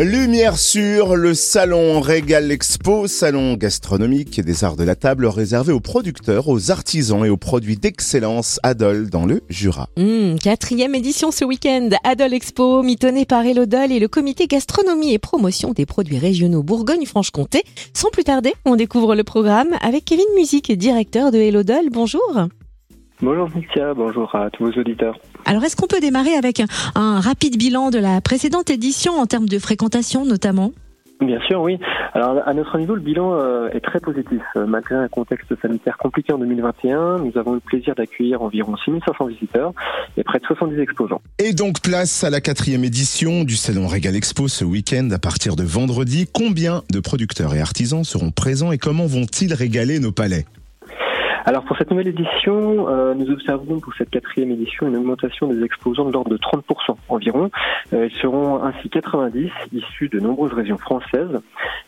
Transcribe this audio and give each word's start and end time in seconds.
Lumière 0.00 0.58
sur 0.58 1.14
le 1.14 1.34
salon 1.34 2.00
Régal 2.00 2.50
Expo, 2.50 3.06
salon 3.06 3.54
gastronomique 3.54 4.36
et 4.40 4.42
des 4.42 4.64
arts 4.64 4.74
de 4.74 4.82
la 4.82 4.96
table 4.96 5.24
réservé 5.26 5.72
aux 5.72 5.78
producteurs, 5.78 6.48
aux 6.48 6.72
artisans 6.72 7.24
et 7.24 7.30
aux 7.30 7.36
produits 7.36 7.76
d'excellence 7.76 8.58
Adol 8.64 9.08
dans 9.08 9.24
le 9.24 9.42
Jura. 9.48 9.88
Mmh, 9.96 10.34
quatrième 10.42 10.96
édition 10.96 11.30
ce 11.30 11.44
week-end, 11.44 11.90
Adol 12.02 12.34
Expo, 12.34 12.82
mitonné 12.82 13.24
par 13.24 13.46
Elodol 13.46 13.92
et 13.92 14.00
le 14.00 14.08
comité 14.08 14.48
gastronomie 14.48 15.14
et 15.14 15.20
promotion 15.20 15.70
des 15.70 15.86
produits 15.86 16.18
régionaux 16.18 16.64
Bourgogne-Franche-Comté. 16.64 17.62
Sans 17.92 18.10
plus 18.10 18.24
tarder, 18.24 18.52
on 18.64 18.74
découvre 18.74 19.14
le 19.14 19.22
programme 19.22 19.76
avec 19.80 20.06
Kevin 20.06 20.26
Musique, 20.34 20.72
directeur 20.76 21.30
de 21.30 21.38
Elodol. 21.38 21.90
Bonjour. 21.92 22.48
Bonjour 23.22 23.48
Cynthia, 23.48 23.94
bonjour 23.94 24.34
à 24.34 24.50
tous 24.50 24.64
vos 24.64 24.80
auditeurs. 24.80 25.16
Alors, 25.44 25.64
est-ce 25.64 25.76
qu'on 25.76 25.86
peut 25.86 26.00
démarrer 26.00 26.34
avec 26.34 26.60
un, 26.60 26.66
un, 26.94 27.20
rapide 27.20 27.56
bilan 27.58 27.90
de 27.90 27.98
la 27.98 28.20
précédente 28.20 28.70
édition 28.70 29.14
en 29.14 29.26
termes 29.26 29.48
de 29.48 29.58
fréquentation 29.58 30.24
notamment? 30.24 30.72
Bien 31.20 31.40
sûr, 31.46 31.60
oui. 31.60 31.78
Alors, 32.12 32.42
à 32.46 32.54
notre 32.54 32.76
niveau, 32.78 32.94
le 32.94 33.00
bilan 33.00 33.34
euh, 33.34 33.68
est 33.72 33.80
très 33.80 34.00
positif. 34.00 34.42
Euh, 34.56 34.66
malgré 34.66 34.94
un 34.94 35.08
contexte 35.08 35.52
sanitaire 35.60 35.96
compliqué 35.96 36.32
en 36.32 36.38
2021, 36.38 37.18
nous 37.18 37.32
avons 37.36 37.52
eu 37.52 37.56
le 37.56 37.60
plaisir 37.60 37.94
d'accueillir 37.94 38.42
environ 38.42 38.76
6500 38.76 39.26
visiteurs 39.26 39.72
et 40.16 40.24
près 40.24 40.38
de 40.38 40.44
70 40.44 40.78
exposants. 40.80 41.22
Et 41.38 41.52
donc, 41.52 41.80
place 41.80 42.24
à 42.24 42.30
la 42.30 42.40
quatrième 42.40 42.84
édition 42.84 43.44
du 43.44 43.56
Salon 43.56 43.86
Régal 43.86 44.16
Expo 44.16 44.48
ce 44.48 44.64
week-end 44.64 45.08
à 45.12 45.18
partir 45.18 45.56
de 45.56 45.62
vendredi. 45.62 46.28
Combien 46.32 46.82
de 46.90 47.00
producteurs 47.00 47.54
et 47.54 47.60
artisans 47.60 48.04
seront 48.04 48.30
présents 48.30 48.72
et 48.72 48.78
comment 48.78 49.06
vont-ils 49.06 49.54
régaler 49.54 50.00
nos 50.00 50.12
palais? 50.12 50.46
Alors 51.44 51.64
pour 51.64 51.76
cette 51.76 51.90
nouvelle 51.90 52.08
édition, 52.08 52.88
euh, 52.88 53.12
nous 53.14 53.30
observons 53.30 53.78
pour 53.78 53.92
cette 53.98 54.08
quatrième 54.08 54.50
édition 54.50 54.86
une 54.86 54.96
augmentation 54.96 55.46
des 55.46 55.62
exposants 55.62 56.06
de 56.06 56.12
l'ordre 56.12 56.30
de 56.30 56.38
30% 56.38 56.96
environ. 57.10 57.50
Euh, 57.92 58.08
ils 58.10 58.20
seront 58.20 58.62
ainsi 58.62 58.88
90 58.88 59.50
issus 59.72 60.08
de 60.08 60.20
nombreuses 60.20 60.54
régions 60.54 60.78
françaises. 60.78 61.40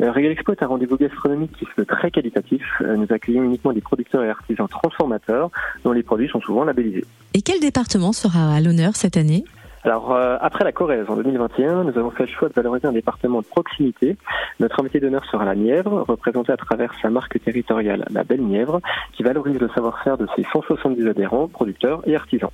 Euh, 0.00 0.10
Régal 0.10 0.32
Expo 0.32 0.52
est 0.52 0.62
un 0.62 0.66
rendez-vous 0.66 0.96
gastronomique 0.96 1.52
qui 1.52 1.66
se 1.76 1.82
très 1.82 2.10
qualitatif. 2.10 2.62
Euh, 2.80 2.96
nous 2.96 3.06
accueillons 3.10 3.44
uniquement 3.44 3.72
des 3.72 3.80
producteurs 3.80 4.24
et 4.24 4.30
artisans 4.30 4.68
transformateurs 4.68 5.50
dont 5.84 5.92
les 5.92 6.02
produits 6.02 6.28
sont 6.28 6.40
souvent 6.40 6.64
labellisés. 6.64 7.04
Et 7.34 7.42
quel 7.42 7.60
département 7.60 8.12
sera 8.12 8.54
à 8.54 8.60
l'honneur 8.60 8.96
cette 8.96 9.16
année? 9.16 9.44
Alors, 9.84 10.12
euh, 10.12 10.36
après 10.40 10.64
la 10.64 10.72
Corrèze 10.72 11.04
en 11.08 11.16
2021, 11.16 11.84
nous 11.84 11.98
avons 11.98 12.10
fait 12.10 12.24
le 12.24 12.32
choix 12.32 12.48
de 12.48 12.54
valoriser 12.54 12.86
un 12.86 12.92
département 12.92 13.42
de 13.42 13.46
proximité. 13.46 14.16
Notre 14.58 14.80
invité 14.80 14.98
d'honneur 14.98 15.24
sera 15.30 15.44
la 15.44 15.54
Nièvre, 15.54 16.06
représentée 16.08 16.52
à 16.52 16.56
travers 16.56 16.94
sa 17.02 17.10
marque 17.10 17.38
territoriale, 17.42 18.06
la 18.10 18.24
Belle 18.24 18.40
Nièvre, 18.40 18.80
qui 19.12 19.22
valorise 19.22 19.58
le 19.60 19.68
savoir-faire 19.74 20.16
de 20.16 20.26
ses 20.34 20.44
170 20.50 21.06
adhérents, 21.06 21.48
producteurs 21.48 22.00
et 22.06 22.16
artisans. 22.16 22.50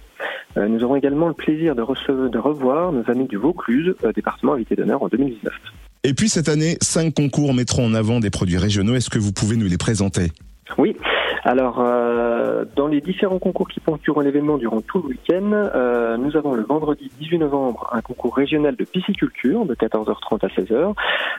Euh, 0.56 0.67
nous 0.67 0.83
aurons 0.83 0.97
également 0.97 1.28
le 1.28 1.34
plaisir 1.34 1.77
de, 1.77 1.83
recevoir, 1.83 2.31
de 2.31 2.39
revoir 2.39 2.91
nos 2.91 3.08
amis 3.08 3.28
du 3.28 3.36
Vaucluse, 3.36 3.95
euh, 4.03 4.12
département 4.12 4.55
invité 4.55 4.75
d'honneur 4.75 5.01
en 5.01 5.06
2019. 5.06 5.55
Et 6.03 6.14
puis 6.14 6.28
cette 6.28 6.48
année, 6.48 6.78
cinq 6.81 7.14
concours 7.14 7.55
mettront 7.55 7.86
en 7.86 7.95
avant 7.95 8.19
des 8.19 8.31
produits 8.31 8.58
régionaux. 8.58 8.97
Est-ce 8.97 9.11
que 9.11 9.20
vous 9.20 9.33
pouvez 9.33 9.56
nous 9.56 9.69
les 9.69 9.78
présenter? 9.78 10.33
Oui. 10.78 10.97
Alors, 11.42 11.80
euh, 11.80 12.64
dans 12.77 12.86
les 12.86 13.00
différents 13.00 13.38
concours 13.38 13.69
qui 13.69 13.80
ponctueront 13.80 14.20
l'événement 14.20 14.58
durant 14.58 14.80
tout 14.83 15.00
le 15.02 15.08
week-end, 15.08 15.52
euh, 15.52 16.16
nous 16.19 16.36
avons 16.36 16.55
le 16.55 16.62
vendredi 16.62 17.10
18 17.19 17.38
novembre 17.38 17.88
un 17.92 18.02
concours 18.02 18.36
régional 18.36 18.77
de 18.77 18.84
pisciculture 18.84 19.64
de 19.64 19.74
14h30 19.74 20.44
à 20.44 20.48
16h, 20.48 20.94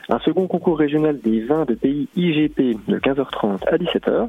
un 0.08 0.18
second 0.20 0.48
concours 0.48 0.78
régional 0.78 1.20
des 1.20 1.44
vins 1.44 1.64
de 1.64 1.74
pays 1.74 2.08
IGP 2.16 2.76
de 2.88 2.98
15h30 2.98 3.64
à 3.68 3.76
17h, 3.76 4.28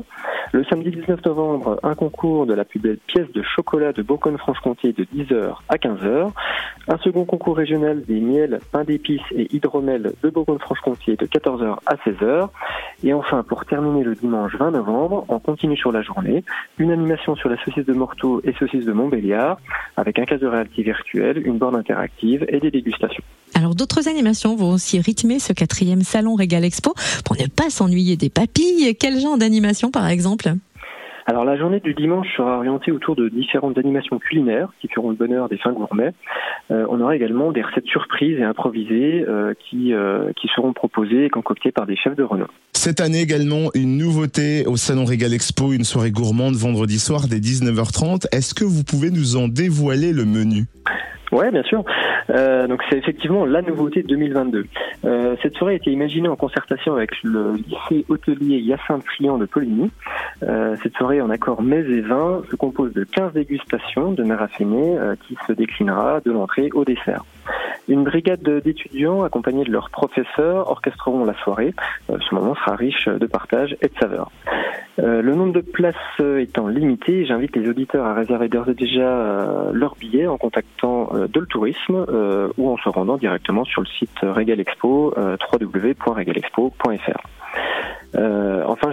le 0.52 0.64
samedi 0.66 0.92
19 0.92 1.26
novembre 1.26 1.80
un 1.84 1.96
concours 1.96 2.46
de 2.46 2.54
la 2.54 2.66
plus 2.66 2.80
belle 2.80 2.98
pièce 3.08 3.32
de 3.32 3.42
chocolat 3.42 3.94
de 3.94 4.02
Bourgogne-Franche-Comté 4.02 4.94
de 4.94 5.06
10h 5.06 5.56
à 5.70 5.76
15h, 5.76 6.32
un 6.88 6.98
second 6.98 7.26
concours 7.26 7.58
régional 7.58 8.04
des 8.04 8.20
miels, 8.20 8.60
pain 8.72 8.84
d'épices 8.84 9.22
et 9.32 9.54
hydromel 9.56 10.14
de 10.22 10.30
Bourgogne-Franche-Comté 10.30 11.16
de 11.16 11.26
14h 11.26 11.78
à 11.86 11.96
16h, 11.96 12.50
et 13.04 13.14
enfin 13.14 13.44
pour 13.44 13.66
terminer 13.66 14.04
le 14.04 14.16
dimanche 14.16 14.56
20 14.56 14.72
novembre, 14.72 15.26
on 15.30 15.40
continue 15.40 15.78
sur 15.78 15.92
la 15.92 16.02
journée, 16.02 16.44
une 16.78 16.92
animation 16.92 17.36
sur 17.36 17.50
la 17.50 17.58
saucisse 17.64 17.86
de 17.86 17.94
Morteau 17.94 18.42
et 18.44 18.54
saucisse 18.54 18.86
de 18.86 18.94
Montbéliard, 18.94 19.58
avec 19.98 20.20
un 20.20 20.26
cas 20.26 20.38
de 20.38 20.48
réalité 20.48 20.84
virtuelle, 20.84 21.46
une 21.46 21.58
borne 21.58 21.76
interactive 21.76 22.46
et 22.48 22.60
des 22.60 22.72
dégustations. 22.72 23.24
Alors 23.56 23.76
d'autres 23.76 24.08
animations 24.08 24.56
vont 24.56 24.72
aussi 24.72 25.00
rythmer 25.00 25.40
ce 25.40 25.54
quatrième 25.54 26.02
salon 26.02 26.36
Régal 26.36 26.64
Expo 26.64 26.94
pour 27.26 27.36
ne 27.36 27.48
pas 27.48 27.70
s'ennuyer 27.70 28.18
des 28.18 28.30
papilles. 28.30 28.96
Quel 29.00 29.20
genre 29.20 29.38
d'animation 29.38 29.92
par 29.92 30.08
exemple? 30.08 30.54
Alors 31.26 31.46
la 31.46 31.56
journée 31.56 31.80
du 31.80 31.94
dimanche 31.94 32.28
sera 32.36 32.58
orientée 32.58 32.92
autour 32.92 33.16
de 33.16 33.30
différentes 33.30 33.78
animations 33.78 34.20
culinaires 34.20 34.70
qui 34.82 34.90
feront 34.90 35.10
le 35.10 35.16
bonheur 35.16 35.48
des 35.48 35.58
fins 35.58 35.72
gourmets. 35.72 36.14
Euh, 36.72 36.86
on 36.90 37.00
aura 37.00 37.16
également 37.16 37.52
des 37.52 37.62
recettes 37.62 37.86
surprises 37.86 38.38
et 38.40 38.44
improvisées 38.44 39.24
euh, 39.28 39.54
qui, 39.70 39.94
euh, 39.94 40.34
qui 40.36 40.50
seront 40.50 40.74
proposées 40.74 41.26
et 41.26 41.30
concoctées 41.30 41.72
par 41.72 41.86
des 41.86 41.96
chefs 41.96 42.16
de 42.16 42.24
renom. 42.24 42.48
Cette 42.86 43.00
année 43.00 43.22
également, 43.22 43.70
une 43.76 43.96
nouveauté 43.98 44.66
au 44.68 44.76
Salon 44.76 45.06
Régal 45.06 45.34
Expo, 45.34 45.72
une 45.72 45.86
soirée 45.86 46.12
gourmande 46.12 46.56
vendredi 46.56 47.00
soir 47.00 47.30
dès 47.30 47.38
19h30. 47.38 48.26
Est-ce 48.34 48.54
que 48.54 48.66
vous 48.66 48.84
pouvez 48.84 49.10
nous 49.10 49.38
en 49.38 49.48
dévoiler 49.48 50.12
le 50.12 50.26
menu? 50.26 50.66
Ouais, 51.32 51.50
bien 51.50 51.64
sûr. 51.64 51.86
Euh, 52.30 52.68
donc 52.68 52.82
c'est 52.90 52.98
effectivement 52.98 53.46
la 53.46 53.62
nouveauté 53.62 54.04
2022. 54.04 54.66
Euh, 55.06 55.36
cette 55.42 55.56
soirée 55.56 55.76
a 55.76 55.78
été 55.78 55.92
imaginée 55.92 56.28
en 56.28 56.36
concertation 56.36 56.94
avec 56.94 57.12
le 57.24 57.54
lycée 57.54 58.06
hôtelier 58.10 58.58
Hyacinthe 58.58 59.04
Friand 59.06 59.38
de 59.38 59.46
Poligny. 59.46 59.90
Euh, 60.44 60.76
cette 60.84 60.96
soirée 60.98 61.22
en 61.22 61.30
accord 61.30 61.62
mets 61.62 61.80
et 61.80 62.02
vin 62.02 62.42
se 62.52 62.58
compose 62.58 62.92
de 62.92 63.06
15 63.06 63.32
dégustations 63.32 64.12
de 64.12 64.24
euh, 64.24 65.16
qui 65.26 65.38
se 65.48 65.54
déclinera 65.54 66.20
de 66.20 66.32
l'entrée 66.32 66.70
au 66.74 66.84
dessert. 66.84 67.24
Une 67.88 68.04
brigade 68.04 68.44
d'étudiants 68.64 69.24
accompagnés 69.24 69.66
de 69.66 69.72
leurs 69.72 69.90
professeurs 69.90 70.70
orchestreront 70.70 71.26
la 71.26 71.34
soirée. 71.44 71.74
Euh, 72.10 72.18
ce 72.28 72.36
moment 72.36 72.56
sera 72.56 72.76
riche 72.76 73.08
de 73.08 73.26
partage 73.26 73.76
et 73.82 73.88
de 73.88 73.94
saveurs. 74.00 74.32
Euh, 75.00 75.24
le 75.24 75.34
nombre 75.34 75.54
de 75.54 75.62
places 75.62 75.96
étant 76.40 76.68
limité, 76.68 77.26
j'invite 77.26 77.56
les 77.56 77.68
auditeurs 77.68 78.06
à 78.06 78.14
réserver 78.14 78.48
d'ores 78.48 78.70
et 78.70 78.76
déjà 78.76 79.02
euh, 79.02 79.72
leur 79.74 79.96
billet 79.96 80.28
en 80.28 80.38
contactant 80.38 81.10
euh, 81.14 81.28
de 81.28 81.40
le 81.40 81.48
tourisme 81.48 82.06
ou 82.58 82.70
en 82.70 82.78
se 82.78 82.90
rendant 82.90 83.18
directement 83.18 83.66
sur 83.66 83.82
le 83.82 83.88
site 83.88 84.20
Régal 84.22 84.60
Expo 84.60 85.16
www.regalexpo.fr. 85.18 87.22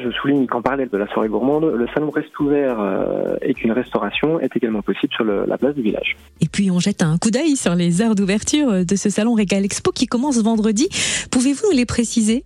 Euh, 0.00 0.10
je 0.10 0.16
souligne 0.16 0.46
qu'en 0.46 0.62
parallèle 0.62 0.88
de 0.88 0.98
la 0.98 1.06
soirée 1.08 1.28
gourmande, 1.28 1.64
le 1.64 1.86
salon 1.94 2.10
reste 2.10 2.38
ouvert 2.38 2.80
euh, 2.80 3.36
et 3.42 3.54
qu'une 3.54 3.72
restauration 3.72 4.40
est 4.40 4.54
également 4.56 4.82
possible 4.82 5.12
sur 5.12 5.24
la 5.24 5.58
place 5.58 5.74
du 5.74 5.82
village. 5.82 6.16
Et 6.40 6.48
puis, 6.48 6.70
on 6.70 6.78
jette 6.78 7.02
un 7.02 7.16
coup 7.18 7.30
d'œil 7.30 7.56
sur 7.56 7.74
les 7.74 8.02
heures 8.02 8.14
d'ouverture 8.14 8.84
de 8.84 8.96
ce 8.96 9.10
salon 9.10 9.34
Régal 9.34 9.64
Expo 9.64 9.92
qui 9.92 10.06
commence 10.06 10.42
vendredi. 10.42 10.88
Pouvez-vous 11.30 11.70
nous 11.70 11.76
les 11.76 11.86
préciser? 11.86 12.44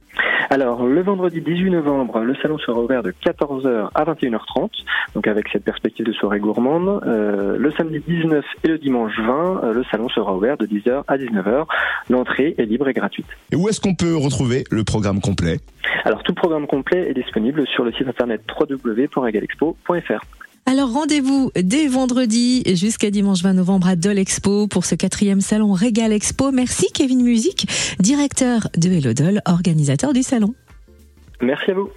Alors, 0.50 0.84
le 0.84 1.03
vendredi 1.03 1.41
18 1.41 1.71
novembre, 1.71 2.21
le 2.21 2.34
salon 2.37 2.59
sera 2.59 2.81
ouvert 2.81 3.03
de 3.03 3.12
14h 3.12 3.88
à 3.94 4.05
21h30, 4.05 4.71
donc 5.15 5.27
avec 5.27 5.49
cette 5.53 5.65
perspective 5.65 6.05
de 6.05 6.12
soirée 6.12 6.38
gourmande. 6.38 7.03
Euh, 7.06 7.56
le 7.59 7.72
samedi 7.72 8.00
19 8.06 8.44
et 8.65 8.69
le 8.69 8.78
dimanche 8.78 9.19
20, 9.19 9.65
euh, 9.65 9.72
le 9.72 9.84
salon 9.84 10.09
sera 10.09 10.34
ouvert 10.34 10.56
de 10.56 10.66
10h 10.66 11.05
à 11.06 11.16
19h. 11.16 11.66
L'entrée 12.10 12.55
est 12.59 12.65
libre 12.65 12.88
et 12.88 12.93
gratuite. 12.93 13.27
Et 13.53 13.56
où 13.56 13.69
est-ce 13.69 13.81
qu'on 13.81 13.94
peut 13.94 14.16
retrouver 14.16 14.65
le 14.71 14.84
programme 14.84 15.21
complet? 15.21 15.59
Alors, 16.05 16.22
tout 16.22 16.34
programme 16.34 16.66
complet 16.66 17.09
est 17.09 17.15
disponible 17.15 17.66
sur 17.69 17.84
le 17.84 17.93
site 17.93 18.09
internet 18.09 18.43
www.regalexpo.fr. 18.49 20.25
Alors 20.75 20.93
rendez-vous 20.93 21.53
dès 21.55 21.87
vendredi 21.87 22.65
jusqu'à 22.75 23.12
dimanche 23.12 23.45
20 23.45 23.53
novembre 23.53 23.87
à 23.87 23.95
Dol 23.95 24.19
Expo 24.19 24.67
pour 24.67 24.85
ce 24.85 24.97
quatrième 24.97 25.41
salon 25.41 25.73
Régal 25.73 26.12
Expo. 26.12 26.51
Merci 26.51 26.91
Kevin 26.93 27.23
Musique, 27.23 27.69
directeur 28.01 28.67
de 28.77 28.91
Hello 28.91 29.12
Dol, 29.15 29.41
organisateur 29.47 30.12
du 30.12 30.25
salon. 30.25 30.53
Merci 31.41 31.71
à 31.71 31.75
vous. 31.75 31.91